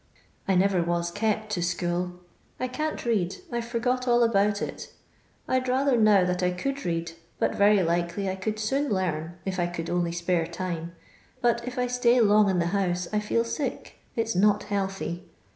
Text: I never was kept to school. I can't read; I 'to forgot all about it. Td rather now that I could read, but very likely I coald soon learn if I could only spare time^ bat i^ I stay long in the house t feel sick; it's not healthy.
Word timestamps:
I 0.47 0.55
never 0.55 0.81
was 0.81 1.11
kept 1.11 1.51
to 1.51 1.61
school. 1.61 2.13
I 2.59 2.67
can't 2.67 3.05
read; 3.05 3.35
I 3.51 3.61
'to 3.61 3.67
forgot 3.67 4.07
all 4.07 4.23
about 4.23 4.59
it. 4.59 4.91
Td 5.47 5.67
rather 5.67 5.95
now 5.95 6.25
that 6.25 6.41
I 6.41 6.49
could 6.49 6.83
read, 6.85 7.11
but 7.37 7.53
very 7.53 7.83
likely 7.83 8.27
I 8.27 8.35
coald 8.35 8.57
soon 8.57 8.89
learn 8.91 9.37
if 9.45 9.59
I 9.59 9.67
could 9.67 9.91
only 9.91 10.11
spare 10.11 10.47
time^ 10.47 10.89
bat 11.43 11.61
i^ 11.65 11.77
I 11.77 11.85
stay 11.85 12.19
long 12.19 12.49
in 12.49 12.57
the 12.57 12.65
house 12.73 13.05
t 13.05 13.19
feel 13.19 13.43
sick; 13.43 13.97
it's 14.15 14.33
not 14.35 14.63
healthy. 14.63 15.29